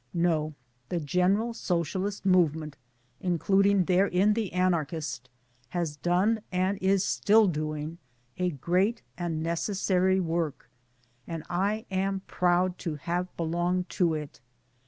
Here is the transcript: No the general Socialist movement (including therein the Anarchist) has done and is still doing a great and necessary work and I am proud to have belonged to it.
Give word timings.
No 0.15 0.55
the 0.89 0.99
general 0.99 1.53
Socialist 1.53 2.25
movement 2.25 2.75
(including 3.19 3.85
therein 3.85 4.33
the 4.33 4.51
Anarchist) 4.51 5.29
has 5.69 5.95
done 5.95 6.41
and 6.51 6.79
is 6.81 7.03
still 7.05 7.45
doing 7.45 7.99
a 8.35 8.49
great 8.49 9.03
and 9.15 9.43
necessary 9.43 10.19
work 10.19 10.71
and 11.27 11.43
I 11.51 11.85
am 11.91 12.21
proud 12.25 12.79
to 12.79 12.95
have 12.95 13.27
belonged 13.37 13.89
to 13.89 14.15
it. 14.15 14.41